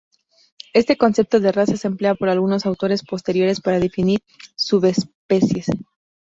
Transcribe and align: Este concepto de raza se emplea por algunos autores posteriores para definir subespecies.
Este 0.73 0.97
concepto 0.97 1.39
de 1.39 1.51
raza 1.51 1.77
se 1.77 1.87
emplea 1.87 2.15
por 2.15 2.27
algunos 2.29 2.65
autores 2.65 3.03
posteriores 3.03 3.61
para 3.61 3.79
definir 3.79 4.19
subespecies. 4.55 5.67